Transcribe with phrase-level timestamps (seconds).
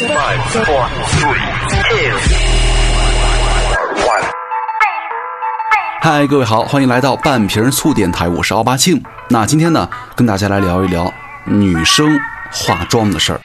[0.00, 2.16] Five, four, three, two,
[4.06, 4.24] one.
[6.00, 9.02] 嗨，各位好，欢迎来到半瓶醋电台，我是奥巴庆。
[9.28, 9.86] 那今天呢，
[10.16, 11.12] 跟大家来聊一聊
[11.44, 12.18] 女生
[12.50, 13.40] 化妆的事儿。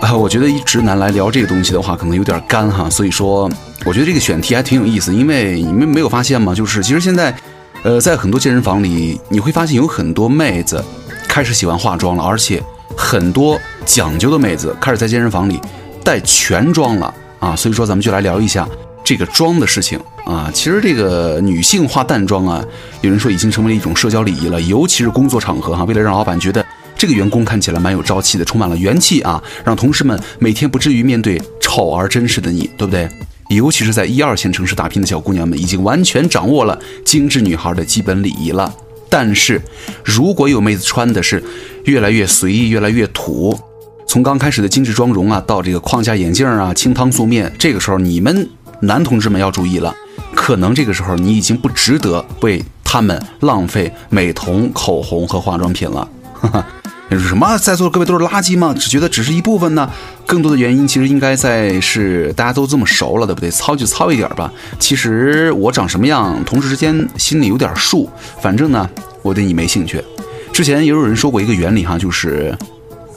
[0.00, 3.50] 啊，我觉得一直男来聊这个东西的话，可能有点干哈，所以说
[3.88, 5.14] 我觉得这个选题还挺有意思。
[5.14, 6.54] 因为你们没有发现吗？
[6.54, 7.34] 就是其实现在，
[7.82, 10.84] 呃，在很多健身房里，你会发现有很多妹子
[11.26, 12.62] 开始喜欢化妆了，而且
[12.94, 15.58] 很多讲究的妹子开始在健身房里
[16.04, 17.56] 带全妆了啊。
[17.56, 18.68] 所以说，咱们就来聊一下
[19.02, 20.50] 这个妆的事情啊。
[20.52, 22.62] 其实这个女性化淡妆啊，
[23.00, 26.62] 有人说已经成为了一种社交礼仪了，尤其是工作场合哈，为了让老板觉得。
[27.00, 33.08] 这个员工看起来蛮有朝气的，充满了元气啊，让同事们每天不至于面对丑而真实的你，对不对？
[33.48, 38.72] 尤其是在一二线城市打拼的小姑娘们，已经完全掌握了精致女孩的基本礼仪了。
[39.08, 39.60] 但是，
[40.04, 41.42] 如果有妹子穿的是
[41.84, 43.58] 越来越随意、越来越土，
[44.06, 48.48] 从刚开始的精致妆容啊，到这个框架眼镜啊、清汤素面，这个时候你们
[48.82, 49.94] 男同志们要注意了，
[50.34, 56.06] 可能这个时候你已经不值得为他们浪费美瞳、口红和化妆品了。
[56.34, 56.66] 哈哈。
[57.10, 57.56] 你说什么？
[57.56, 58.74] 在座的各位都是垃圾吗？
[58.78, 59.90] 只觉得只是一部分呢？
[60.26, 63.50] 更多的原因其实应该在是大家都这么熟了，对不对？
[63.50, 64.52] 糙就糙一点吧。
[64.78, 68.10] 其实我长什么样，同事之间心里有点数。
[68.42, 68.86] 反正呢，
[69.22, 70.04] 我对你没兴趣。
[70.52, 72.54] 之前也有人说过一个原理哈，就是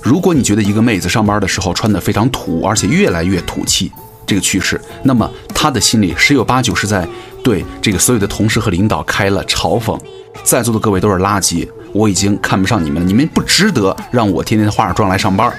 [0.02, 3.92] 如果你觉得一个妹子上班的时候穿的非常土，而且越来越土气
[4.26, 7.06] 这个趋势，那么她的心里十有八九是在
[7.44, 10.00] 对这个所有的同事和领导开了嘲讽。
[10.44, 11.68] 在座的各位都是垃圾。
[11.94, 15.52] 我已经看不上你们了，你们不值得让我天天化着妆来上班。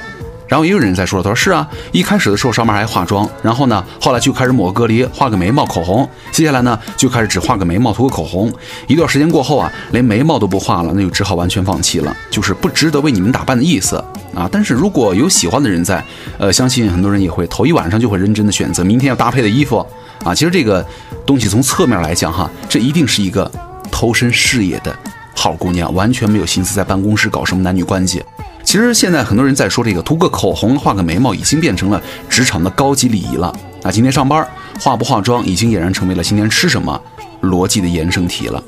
[0.49, 8.53] 然后也有人在说，他说是啊，一开始的时候上班还化妆，然后呢，后来就开始抹隔离，画个眉毛、口红，接下来呢就开始只画个眉毛、涂个口红。
[8.87, 13.97] 一段时间过后啊，连眉毛都不画了，那就只好完全放弃了，就是不值得为你们打扮的意思
[14.35, 14.47] 啊。
[14.53, 16.05] 但是如果有喜欢的人在，
[16.37, 19.79] 呃，相信很多人也会头一晚上就会认真的选择明天要搭配的衣服
[20.23, 20.35] 啊。
[20.35, 20.85] 其实这个
[21.25, 23.51] 东西从侧面来讲哈，这一定是一个
[23.91, 24.95] 投身事业的。
[25.35, 28.23] 好姑娘完全没有心思在办公室搞什么男女关系。
[28.65, 33.55] 其实现在很多人在说这个涂个口红、画个眉毛已经变成了职场的高级礼仪了。
[33.83, 34.47] 那今天上班
[34.81, 37.01] 化不化妆已经俨然成为了今天吃什么
[37.43, 38.63] 逻辑的衍生题了。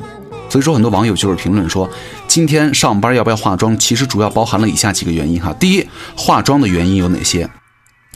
[0.48, 1.88] 所以说很多网友就是评论说，
[2.28, 3.76] 今天上班要不要化妆？
[3.78, 5.52] 其实主要包含了以下几个原因哈。
[5.54, 7.48] 第一，化妆的原因有哪些？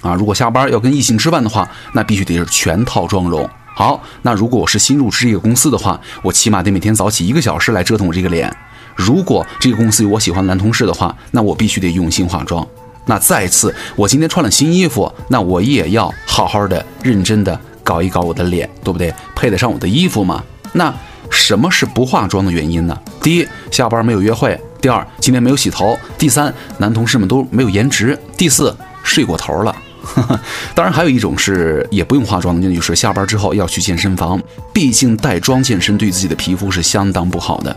[0.03, 3.49] 啊，如果下班要跟异性吃饭的话，那必须得是全套妆容。
[3.79, 8.53] 好，那如果我是新入职这个公司的话，我起码得每天早起一个小时来折腾我这个脸。
[8.97, 12.67] 如果这个公司有我喜欢的男同事的话，那我必须得用心化妆。
[13.07, 19.15] 那再次，我今天穿了新衣服，那我也要好好的、认真的搞一搞我的脸，对不对？
[19.37, 20.43] 配得上我的衣服吗？
[20.73, 20.93] 那
[21.31, 22.99] 什么是不化妆的原因呢？
[23.23, 29.73] 第一，下班没有约会；第二，今天没有洗头；第三，男同事们都没有颜值；第四，睡过头了。
[30.75, 34.41] 当然，还有一种是也不用化妆的，那就是下班之后要去健身房。
[34.73, 37.77] 毕竟带妆健身对自己的皮肤是相当不好的。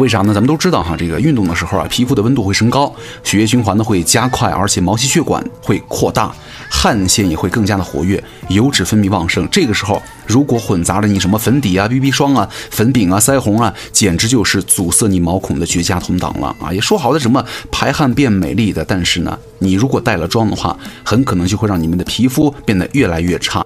[0.00, 0.32] 为啥呢？
[0.32, 2.90] 咱们都知道哈，这个运动的时候啊，皮肤的温度会升高，
[3.22, 6.34] 血液循环呢会加快，而且毛细血管会扩大，
[6.70, 9.46] 汗腺也会更加的活跃，油脂分泌旺盛。
[9.50, 16.72] 这个时候，如果混杂了你什么粉底啊、BB 霜啊、粉饼啊、腮红啊，简直就是阻塞你毛孔的绝佳同党了啊！
[16.72, 20.74] 也说好的什么排汗变美丽的，但是呢，你如果带了妆的话，
[21.04, 23.62] 很可能就会让你们的皮肤变得越来越差，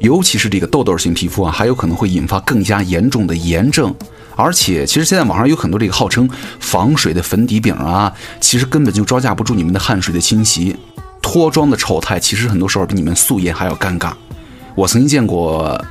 [0.00, 3.94] 尤其是这个痘痘型皮肤啊，还有可能会引发更加严重的炎症。
[4.40, 10.76] 而且，其实现在网上有很多这个号称防水的粉底饼啊，其实根本就招架不住你们的汗水的侵袭，
[11.20, 14.12] 脱妆的丑态其实很多时候比你们素颜还要尴尬。
[14.76, 15.84] 我曾经见过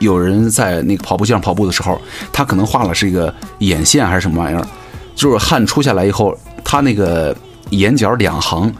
[0.00, 1.98] 有人在那个跑步机上跑步的时候，
[2.30, 4.68] 他可能画了是一个眼线还是什么玩意儿，
[5.14, 7.34] 就是汗出下来以后，他那个
[7.70, 8.70] 眼角两行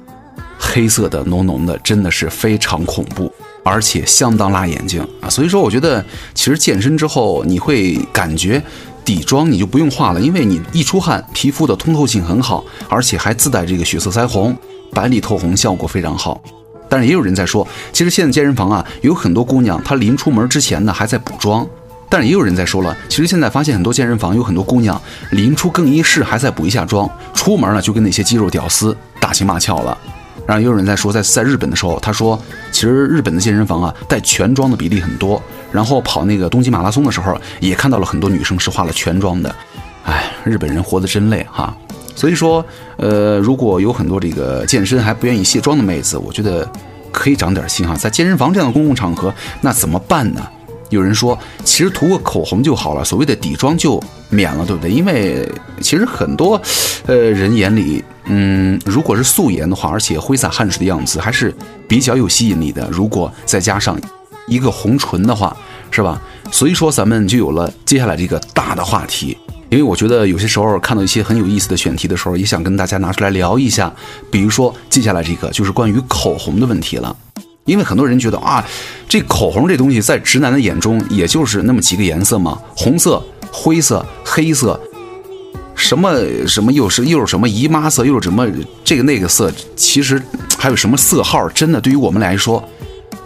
[0.59, 3.33] 黑色的浓浓的，真的是非常恐怖，
[3.65, 5.31] 而且相当辣眼睛啊。
[5.31, 8.63] 所以说，我觉得其实健身之后你会感觉。
[9.05, 14.57] 底妆你就不用画了，因为你一出汗，皮肤的通透性很好，而且还自带这个血色腮红，
[14.93, 16.41] 白里透红，效果非常好。
[16.89, 21.67] 但是也有人在说，其实现在健身房啊，有很多姑娘她临出门之前呢还在补妆。
[22.09, 29.99] 但是也有人在说了，其实现在发现很多健身房有很多姑娘临出更衣室还在补一下妆，出门呢就跟那些肌肉屌丝打情骂俏了。
[30.47, 32.39] 然后也有人在说，在在日本的时候，他说，
[32.71, 35.43] 其实日本的健身房啊，带全妆的比例很多。
[35.73, 39.55] 然后跑那个东京马拉松的时候，也看到了很多女生是化了全妆的。
[40.05, 41.77] 哎，日本人活得真累哈。
[42.15, 42.65] 所以说，
[42.97, 46.71] 呃，如果有很多这个健身还不愿意卸妆的妹子，我觉得
[47.11, 47.97] 可以长点心哈。
[47.97, 50.47] 在健身房这样的公共场合，那怎么办呢？
[50.95, 54.91] 有人说，其实涂个口红就好了，所谓的底妆就免了，对不对？
[54.91, 55.47] 因为
[55.81, 56.61] 其实很多，
[57.07, 61.55] 呃，人眼里，嗯，如果是素颜的话，而且挥洒汗水的样子还是
[61.87, 62.89] 比较有吸引力的。
[62.91, 64.01] 如果再加上
[64.47, 65.55] 一个红唇的话，
[65.91, 66.21] 是吧？
[66.51, 69.37] 所以说咱们就有了接下来这个大的话题。
[69.71, 73.93] 因为我觉得有些时候看到一些很有意思的选题的时候，也想跟大家拿出来聊一下。
[74.31, 77.17] 比如说接下来这个就是关于口红的问题了。
[77.65, 78.65] 因为很多人觉得啊，
[79.09, 84.79] 这口红这东西在直男的眼中也就是那么几个颜色嘛，红色、灰色、黑色，
[85.75, 86.15] 什么
[86.47, 88.47] 什么又是又是什么姨妈色，又是什么
[88.85, 90.23] 这个那个色，其实
[90.59, 92.63] 还有什么色号，真的对于我们来说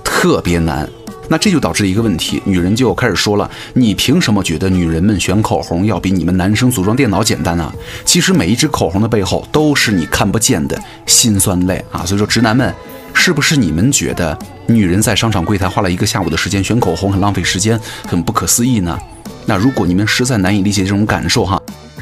[0.05, 0.89] 特别难。
[1.31, 7.71] 那这就导致一个问题，女人就开始说了：“你凭什么觉得女人们选口红要比你们男生组装电脑简单呢？”
[8.07, 12.03] 其实每一支口红的背后都是你看不见的辛酸泪啊！
[12.07, 12.75] 所以说，直男们，
[13.15, 18.99] 是不是你们觉得女人在商场柜台花了一个下午的时间选口红很浪费时间，很不可思议呢？
[19.47, 21.61] 那如果你们实在难以理解这种感受哈。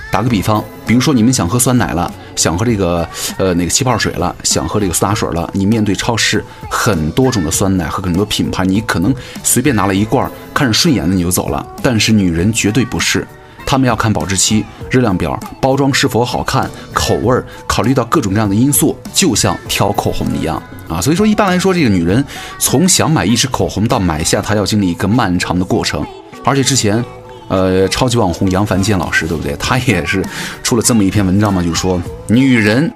[0.08, 3.06] 打个比方，比如说你们想喝酸奶了，想喝这个
[3.36, 5.50] 呃那个气泡水了，想喝这个苏打水了。
[5.52, 11.66] 你面对超市很多种的酸奶和很多品牌，你可能随便拿了一罐，看着顺眼的你就走了。
[11.82, 13.26] 但是女人绝对不是，
[13.66, 21.00] 他们要看保质期、热量表、包装是否好看、口味，考虑到各种各样的因素，就像挑口红一样啊。
[21.00, 22.24] 所以说，一般来说，这个女人
[22.58, 26.06] 从想买一支口红到买下，她要经历一个漫长的过程，
[26.44, 27.04] 而且之前。
[27.48, 29.54] 呃，超级网红杨凡健老师，对不对？
[29.56, 30.20] 他也是
[30.64, 32.92] 出了这么一篇文章嘛，就是说女人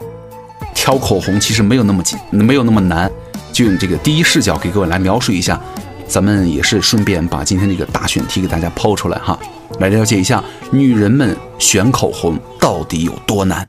[0.75, 3.09] 挑口红其实没有那么紧，没有那么难。
[3.53, 5.61] 就用这个第一视角给各位来描述一下，
[6.11, 9.39] 咱们也是顺便把今天这个大选题给大家抛出来哈，
[9.79, 10.43] 来了解一下
[10.73, 13.65] 女人们选口红到底有多难。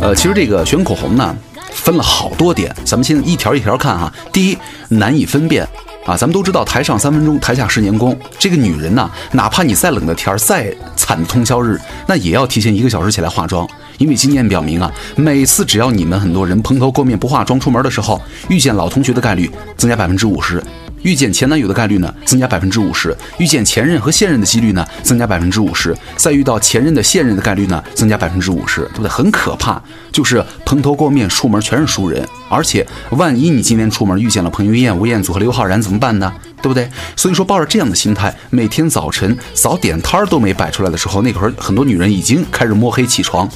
[0.00, 1.36] 呃，其实这个选口红呢，
[1.70, 4.10] 分了好多点，咱们现在一条一条看哈。
[4.32, 5.68] 第一，难以分辨
[6.06, 8.16] 啊，咱们都知道台上三分钟，台下十年功。
[8.38, 13.68] 这个女人呢，哪怕你再冷的天儿，再惨的通宵日，那也要提前一个小时起来化妆，
[13.98, 20.62] 因为经验表明啊，每次只要你们很多人蓬头垢面不化妆出门的时候，遇见老同学的概率增加百分之五十。
[21.02, 29.08] 遇见前男友的概率呢，增加百分之五十；遇见前任和现任的几率呢，增加百分之五十；再遇到前任的现任的概率呢，增加百分之五十，对不对？
[29.08, 36.32] 很可怕，就是蓬头垢面出门全是熟人，而且万一你今天出门遇见了彭于晏、吴彦祖和刘昊然怎么办呢？
[36.62, 36.88] 对不对？
[37.14, 43.48] 所以说，抱着这样的心态，每天早晨早点摊儿都没摆出来的时候，那会儿很多女人已经开始摸黑起床，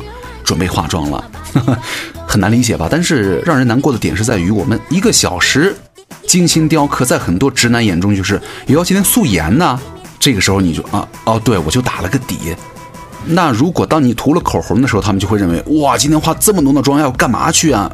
[0.44, 1.24] 准备化妆了，
[2.28, 2.86] 很难理解吧？
[2.88, 5.74] 但是让人难过的点是在于，我们一个小时。
[6.26, 9.78] 精心雕刻，在很多直男眼中就是也要今天素颜呢。
[10.18, 12.54] 这个时候你就啊哦，对我就打了个底。
[13.24, 17.90] 那如果当你涂了口红的时候，他们就会认为哇，今天化这么浓的妆要干嘛去啊？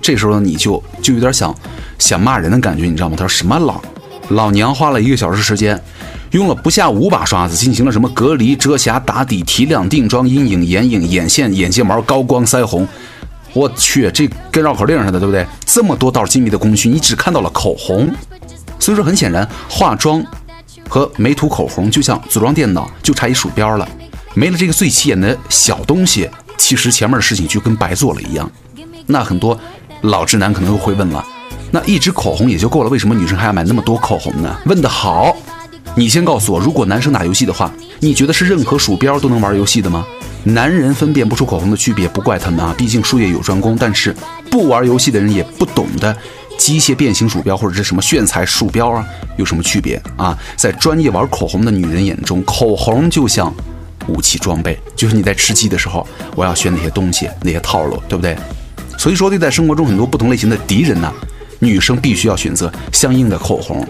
[0.00, 1.54] 这时候，你就就有点想
[1.98, 3.16] 想骂人的感觉，你知道吗？
[3.18, 3.80] 他说什么老
[4.28, 5.82] 老娘花了一个小时时间，
[6.30, 12.86] 用了不下五把刷子，进行了什么隔离、遮瑕、打底、提亮、定妆、阴影、眼影、眼线、眼睫毛、高光、腮红。
[13.56, 15.46] 我去，这跟绕口令似的，对不对？
[15.64, 18.14] 这么多道精密的工序，你只看到了口红，
[18.78, 20.22] 所以说很显然，化妆
[20.90, 23.88] 和没涂口红就像组装电脑，就差一鼠标了。
[24.34, 28.50] 没了这个最起眼的小东西，其实前面的事情就跟白做了一样。
[29.06, 29.58] 那很多
[30.02, 31.24] 老直男可能又会问了，
[31.70, 34.54] 那一支口红也就够了，为什么女生还要买那么多口红呢？
[34.66, 35.34] 问得好，
[35.94, 40.04] 你先告诉我，如果男生打游戏的话，你觉得是任何鼠标都能玩游戏的吗？
[40.46, 43.76] 男人分辨不出口红的区别，不怪他们啊，毕竟术业有专攻。
[43.76, 44.14] 但是
[44.48, 46.16] 不玩游戏的人也不懂得
[46.56, 49.04] 机械变形鼠标或者是什么炫彩鼠标啊
[49.36, 50.38] 有什么区别啊？
[50.54, 53.52] 在专业玩口红的女人眼中，口红就像
[54.06, 58.36] 武器装备，就是你在吃鸡的时候，我要选哪些东西、哪些套路，对不对？
[58.96, 61.12] 所以说，对待生活中很多不同类型的敌人呢，
[61.58, 63.84] 女生必须要选择相应的口红。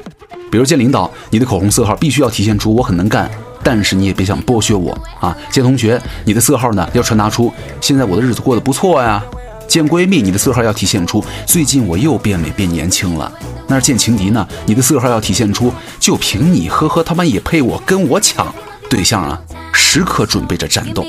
[0.50, 3.30] 比如见领导，你的口红色号必须要体现出我很能干。
[3.68, 5.37] 但是你也别想剥削我啊！
[5.50, 9.20] 见同学，你的色号呢要传达出现在我的日子过得不错呀。
[9.66, 13.32] 见闺蜜，你的色号要体现出最近我又变美变年轻了。
[13.66, 18.54] 那见情敌呢，你的色号要体现出就凭你，呵呵，他妈也配我跟我抢
[18.88, 19.37] 对象啊！
[19.73, 21.04] 时刻准备着战斗。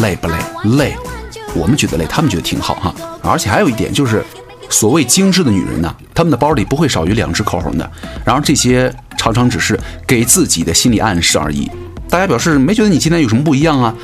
[0.00, 0.34] 累不累？
[0.76, 0.96] 累，
[1.54, 2.94] 我们觉得累，他们觉得挺好哈。
[3.22, 4.24] 而且还有一点就是，
[4.68, 7.90] 所谓精致的女人呢，她们的包里不会少于两支口红的。
[8.24, 11.70] 然而这些常常只是给自己的心理暗示而已。
[12.08, 13.94] 大家表示没觉得你今天有什么不一样啊？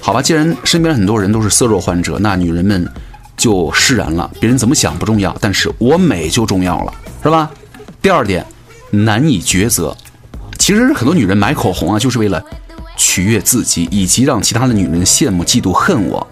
[0.00, 2.88] 好吧，既然身边很多人都是色弱患者，那女人们
[3.36, 4.30] 就释然了。
[4.40, 6.92] 别人怎么想不重要，但是我美就重要了，
[7.22, 7.50] 是吧？
[8.00, 8.44] 第二点，
[8.90, 9.94] 难以抉择。
[10.58, 12.42] 其实很多女人买口红啊，就是为了
[13.00, 16.24] 取悦自己，以及让其他的女人羡慕、嫉妒、恨我。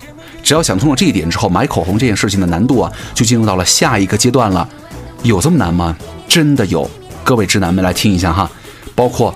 [0.43, 4.69] 只要想通了这一点之后，买口红这件事情的难度啊，就进入到了下一个阶段了。
[5.23, 5.97] 有这么难吗？
[6.29, 6.89] 真的有。
[7.25, 8.51] 各位直男们来听一下哈，
[8.95, 9.35] 包括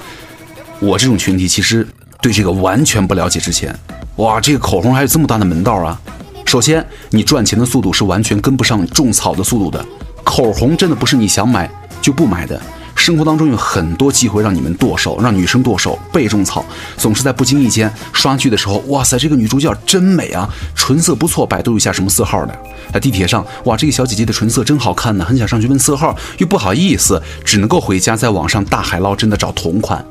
[0.79, 1.87] 我这种群体，其实
[2.21, 3.75] 对这个完全不了解之前。
[4.17, 5.99] 哇，这个口红还有这么大的门道啊！
[6.45, 9.83] 首先，你赚钱的速度是完全跟不上种草的速度的。
[10.23, 11.71] 口红真的不是你想买
[12.03, 12.61] 就不买的。
[13.03, 16.65] 生活当中有很多机会让你们剁手，让女生剁手，被种草，
[16.97, 22.57] 总是在不经意间刷剧的时候，哇塞，这个女主角真美啊，唇色不错，百度一下什么色号的。
[22.93, 30.05] 在地铁上，哇，这个小姐姐的唇色真好看呢，很想上去问色号，又不好意思，只能够回家在网上大海捞针的找同款。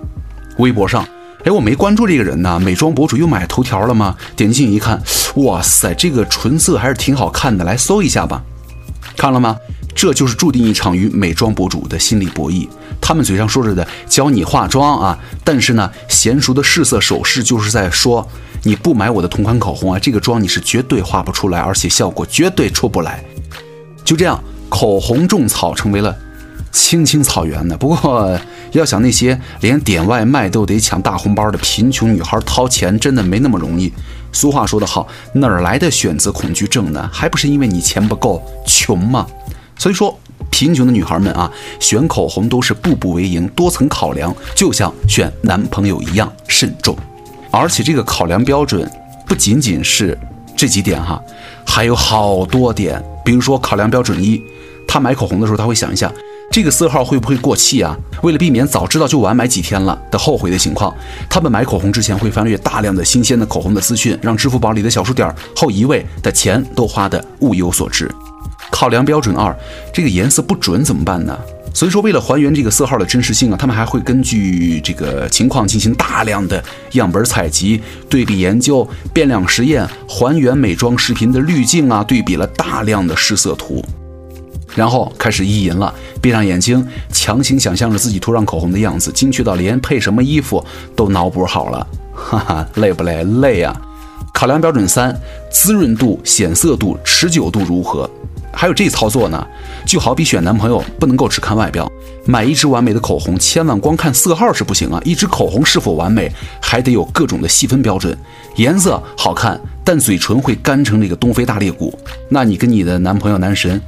[0.57, 1.07] 微博上。
[1.45, 4.17] 哎，我没关注这个人呢，美妆博主又买头条了吗？
[4.35, 5.01] 点进一看，
[5.35, 8.43] 哇塞，这个唇色还是挺好看的，来搜一下吧。
[9.15, 9.55] 看了吗？
[9.95, 12.67] 这就是注定一场与美妆博主的心理博弈。
[12.99, 18.27] 他们嘴上说着的教你化妆啊，但是呢，娴熟的试色手势就是在说，
[18.63, 23.23] 你不买我的同款口红啊，这个妆你是绝对画不出来，而且效果绝对出不来。
[24.03, 26.15] 就这样，口红种草成为了。
[26.73, 28.39] 青青草原的，不过
[28.71, 33.91] 要想那些连点外卖都得抢大红包的贫穷女孩掏钱，真的没那么容易。
[34.31, 37.09] 俗话说得好，哪儿来的选择恐惧症呢？
[37.11, 39.27] 还不是因为你钱不够穷吗？
[39.81, 40.15] 所以说，
[40.51, 46.95] 贫穷的女孩们啊，选口红都是步步为营，多层考量，就像选男朋友一样慎重。
[47.49, 48.87] 而且这个考量标准
[49.25, 50.15] 不仅仅是
[50.55, 51.19] 这几点哈，
[51.65, 53.03] 还有好多点。
[53.25, 54.39] 比如说考量标准一，
[54.87, 56.13] 她买口红的时候，她会想一下。
[56.51, 57.97] 这个色号会不会过气啊？
[58.21, 60.95] 为了避免早知道就晚买几天了的后悔的情况，
[61.27, 68.07] 他们买口红之前会翻阅大量的新鲜的口红的资讯，让支付宝里的小数点后一位的钱都花的物有所值。
[68.71, 69.55] 考量标准二，
[69.93, 71.37] 这个颜色不准怎么办呢？
[71.73, 76.61] 所以说，为了还原这个色号的真实性啊，他们还会根据这个情况进行大量的
[76.93, 83.83] 样本采集、对比研究、变量实验，还原美妆视频的滤镜啊，对比了大量的试色图。
[84.75, 90.61] 然后开始意淫了，闭上眼睛，强行想象着自己涂上口红的样子，精确到连配什么衣服
[90.95, 93.23] 都脑补好了， 哈哈，累不累？
[93.23, 93.73] 累啊！
[94.33, 95.17] 考量标准三：
[95.49, 98.09] 滋润度、显色度、持久度如何？
[98.53, 99.47] 还有这操作呢？
[99.85, 101.91] 就好比选男朋友，不能够只看外表，
[102.25, 105.01] 买一支完美的口红，千万光看色号是不行啊！
[105.03, 106.31] 一支口红是否完美，
[106.61, 108.15] 还得有各种的细分标准。
[108.57, 111.97] 颜色好看，但嘴唇会干成那个东非大裂谷，
[112.29, 113.81] 那你跟你的男朋友男神？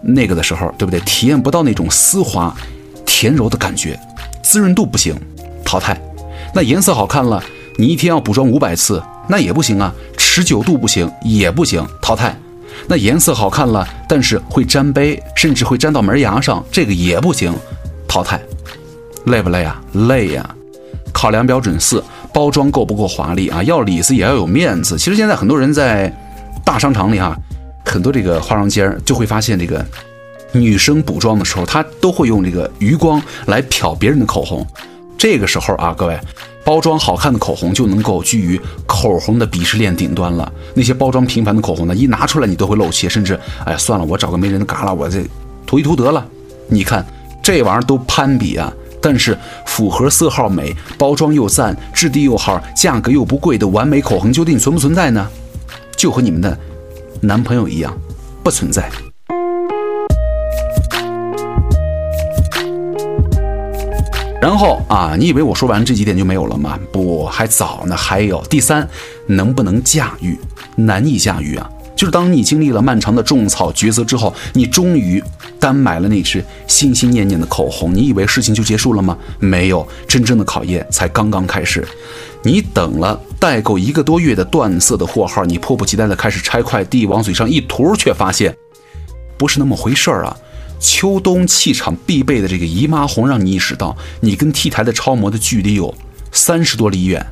[0.00, 1.00] 那个的时候，对不对？
[1.00, 2.54] 体验不到那种丝滑、
[3.06, 3.98] 甜柔的感觉，
[4.42, 5.14] 滋润度不行，
[5.64, 5.98] 淘汰。
[6.54, 7.42] 那颜色好看了，
[7.76, 9.92] 你一天要补妆五百次，那也不行啊。
[10.16, 12.36] 持久度不行，也不行，淘汰。
[12.86, 17.54] 那颜色好看了，但是会沾杯，甚至会沾到门牙上，这个也不行，
[18.06, 18.40] 淘汰。
[19.24, 19.82] 累不累啊？
[19.92, 20.48] 累呀。
[21.12, 23.62] 考量标准四：包装够不够华丽啊？
[23.64, 24.96] 要里子也要有面子。
[24.96, 26.12] 其实现在很多人在
[26.64, 27.36] 大商场里哈。
[27.84, 29.82] 很多这个化妆间就会发现，这个
[30.52, 34.66] 女生补妆的时候，她都会用这个余光来瞟别人的口红。
[35.16, 36.18] 这个时候啊，各位，
[36.68, 40.52] 包装好看的口红就能够居于口红的鄙视链顶端了。
[40.74, 45.24] 那些包装平凡的口红呢，一拿出来你都会漏气，甚至哎算了，我找个没人的旮旯，我这
[45.66, 46.22] 涂一涂得了。
[46.68, 47.02] 你看
[47.42, 48.70] 这玩意儿都攀比啊，
[49.00, 49.34] 但是
[49.64, 55.26] 符合色号美、包装又赞、质地又好、价格又不贵的完美口红究竟存不存在呢？
[55.96, 56.54] 就和你们的。
[57.22, 57.96] 男朋友一样，
[58.44, 58.90] 不存在。
[64.40, 66.78] 然后啊，你以为我说完这几点就没有了吗？
[66.92, 67.96] 不，还早呢。
[67.96, 68.88] 还有第三，
[69.26, 70.38] 能不能驾驭？
[70.76, 71.68] 难以驾驭啊！
[71.96, 75.22] 就是当你经历了漫长的种草抉择之后，你终于
[75.58, 79.18] 单买了那支心心念念的口红，你以为事情就结束了吗？
[79.40, 81.86] 没有，真正的考验才刚刚开始。
[82.44, 88.56] 你等了代购一个多月的断色的货号，你迫不及待的开始拆快递，往嘴上一涂，却发现
[89.36, 90.36] 不是那么回事儿啊！
[90.78, 95.94] 秋冬气场必备的这个姨妈红，让你意识到你跟 T 台的超模的距离有
[96.32, 97.24] 三十多里远。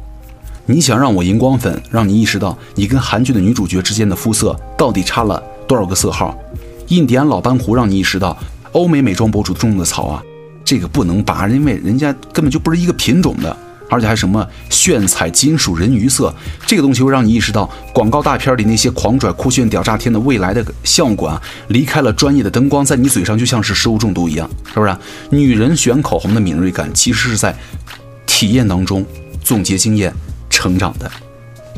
[0.66, 6.36] 你想让我荧光粉，让你意识到你跟韩剧的女主角之间的肤色到底差了多少个色号？
[6.88, 8.36] 印第安老斑胡，让你意识到
[8.72, 10.22] 欧美美妆博主种的草啊，
[10.64, 13.56] 这个不能拔，因为人家根本就不是一个品种的。
[13.88, 16.34] 而且还什么炫彩金属人鱼色，
[16.66, 24.96] 这个东西会让你意识到广告大片里那些狂拽酷炫屌炸天的未来的效果啊，离开了专业的灯光，在你嘴上就像是食物中毒一样，是不是？
[25.30, 27.56] 女人选口红的敏锐感，其实是在
[28.26, 29.04] 体验当中
[29.42, 30.12] 总结经验
[30.50, 31.10] 成长的。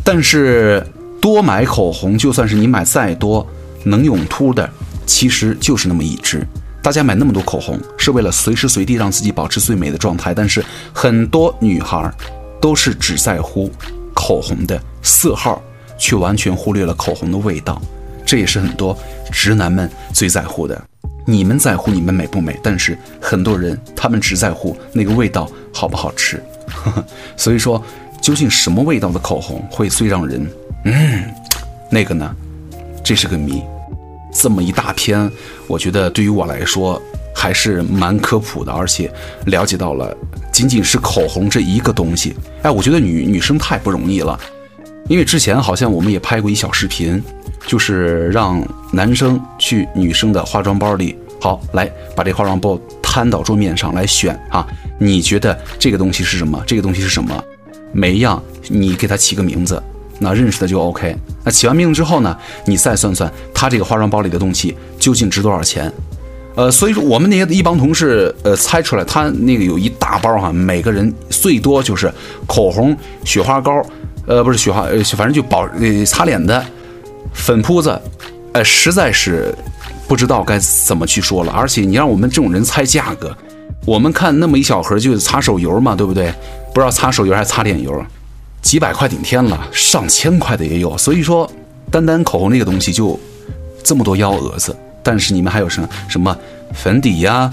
[0.02, 0.84] 但是
[1.20, 3.46] 多买口红，就算是你买再多，
[3.84, 4.68] 能永秃的
[5.04, 6.46] 其实就是那么一支。
[6.82, 10.32] 大家买那么多口红，是为了随时随地让自己保持最美的状态。
[10.32, 12.10] 但是很多女孩
[12.60, 13.70] 都是只在乎
[14.14, 15.62] 口红的色号，
[15.98, 17.80] 却完全忽略了口红的味道。
[18.24, 18.96] 这也是很多
[19.30, 20.82] 直男们最在乎的。
[21.26, 26.42] 你们在乎你们美不美，但是很多人他们只在乎那个味道好不好吃。
[27.36, 27.82] 所以说，
[28.22, 30.46] 究竟什么味道的口红会最让人
[30.84, 31.24] 嗯
[31.90, 32.34] 那个呢？
[33.04, 33.62] 这是个谜。
[34.40, 35.30] 这么一大篇，
[35.66, 37.00] 我觉得对于我来说
[37.34, 39.12] 还是蛮科普的，而且
[39.46, 40.16] 了解到了
[40.52, 42.36] 仅仅是口红这一个东西。
[42.62, 44.38] 哎，我觉得女女生太不容易了，
[45.08, 47.20] 因为之前好像我们也拍过一小视频，
[47.66, 54.64] 就是让男生去女生的化妆包里，好来把这化妆包摊到桌面上来选啊，
[55.00, 56.62] 你觉得这个东西是什么？
[56.64, 57.44] 这个东西是什么？
[57.92, 59.82] 每一样你给它起个名字。
[60.20, 61.16] 那认识的就 OK。
[61.48, 62.36] 那起完名之后呢，
[62.66, 65.90] 你再算算他这个化妆包里的东西究竟值多少钱？
[66.56, 72.12] 呃，所以说我们那些一帮同事，呃，猜出来他那个有一大包哈，每个人最多就是
[72.46, 73.82] 口红、雪花膏，
[74.26, 76.62] 呃，不是雪花，呃，反正就保呃擦脸的
[77.32, 77.98] 粉扑子，
[78.52, 79.54] 呃，实在是
[80.06, 81.52] 不知道该怎么去说了。
[81.52, 83.34] 而且你让我们这种人猜价格，
[83.86, 86.30] 我们看那么一小盒就是擦手油嘛，对不对？
[86.74, 88.04] 不知道擦手油还是擦脸油。
[88.62, 90.96] 几百块顶天了，上千块的也有。
[90.98, 91.50] 所以说，
[91.90, 93.18] 单单口红这个东西就
[93.82, 94.76] 这么多幺蛾子。
[95.02, 96.36] 但是你们还有什么什么
[96.74, 97.50] 粉底呀，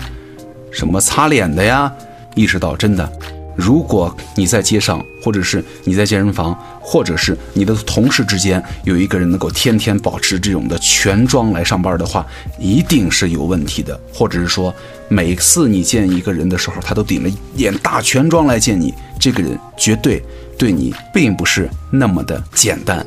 [0.71, 1.91] 什么擦脸的呀？
[2.33, 3.09] 意识到真的，
[3.55, 12.25] 如果你在街上，或者是你在健身房，或者是你的同事之间有一个人能够天天保持这种的全妆来上班的话，
[12.59, 13.99] 一定是有问题的。
[14.13, 14.73] 或者是说，
[15.07, 20.23] 每次你见一个人的时候，他都顶了眼大全妆来见你，这个人绝对。
[20.57, 23.05] 对你并不是那么的简单，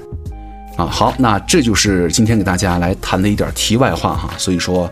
[0.76, 4.86] 啊，好，那这就是今天给大家来谈的一点题外话哈，所以说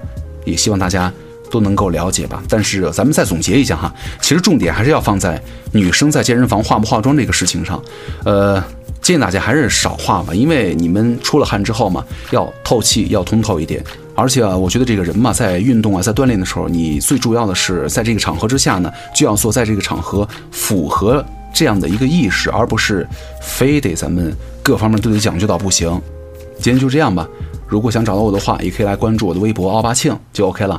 [0.46, 1.12] 也希望大家
[1.50, 2.42] 都能够了解吧。
[2.48, 5.40] 但是咱们再总结一下哈，其实重点还是要放在
[5.72, 7.82] 女生在健身房化不化妆这个事情上，
[8.24, 8.62] 呃，
[9.00, 13.82] 建议大家还是少化吧，因为你们出了汗之后嘛，要透气，要通透一点。
[14.14, 21.24] 而且啊，我觉得这个人嘛，在运动啊，在锻炼的时候，你最主要的是在这个场合之下呢，就要做在这个场合符合。
[21.54, 23.08] 这样的一个意识，而不是
[23.40, 24.30] 非得咱们
[24.62, 25.88] 各方面都得讲究到不行。
[26.60, 27.26] 今天就这样吧。
[27.66, 30.78] 如果想找到我的话，也可以来关注我的微博奥巴庆就 OK 了。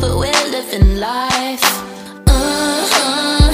[0.00, 1.64] But we're living life
[2.26, 3.50] uh-huh,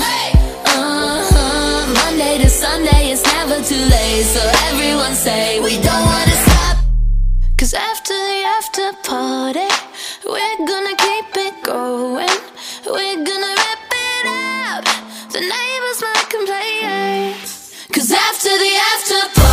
[0.67, 1.95] uh-huh.
[1.95, 6.77] Monday to Sunday, it's never too late So everyone say we don't wanna stop
[7.59, 9.69] Cause after the after party
[10.25, 12.45] We're gonna keep it going
[12.87, 14.85] we're gonna wrap it up.
[15.33, 17.33] The neighbors might complain.
[17.93, 19.44] Cause after the after party,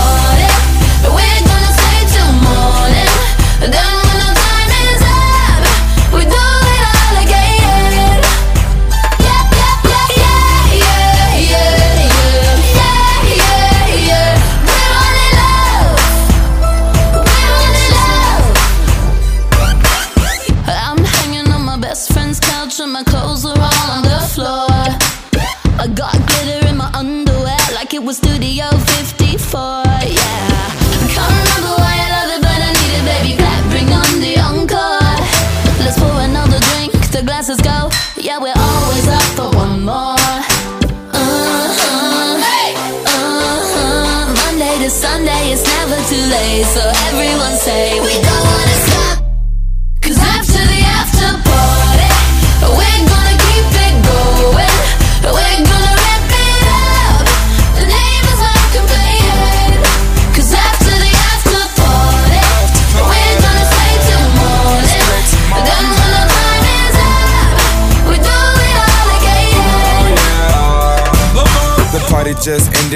[46.51, 48.50] So everyone say we don't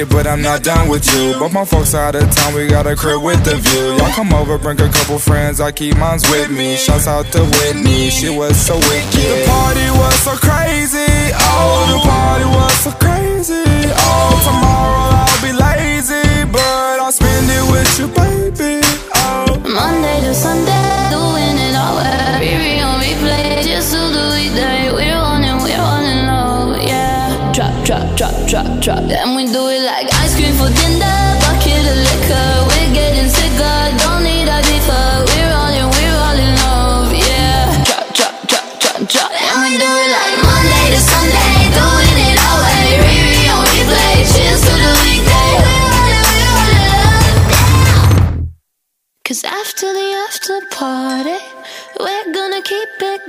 [0.03, 1.39] but I'm not done with you.
[1.39, 3.95] But my folks out of town, we got a crib with the view.
[3.95, 6.75] Y'all come over, bring a couple friends, I keep mines with me.
[6.75, 9.13] Shouts out to Whitney, she was so wicked.
[9.13, 13.24] The party was so crazy, oh, the party was so crazy,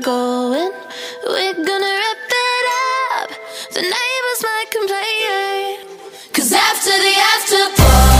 [0.02, 0.72] going.
[1.26, 2.66] We're gonna rip it
[3.14, 3.30] up.
[3.72, 5.78] The neighbors might complain.
[6.32, 8.15] Cause after the after party.